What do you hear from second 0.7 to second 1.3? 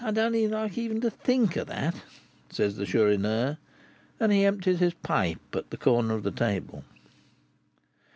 even to